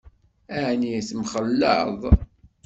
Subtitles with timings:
[0.65, 2.01] Ɛni temxelleḍ?